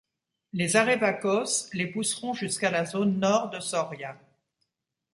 [0.51, 4.17] Les arévacos les pousseront jusqu'à la zone nord de Soria.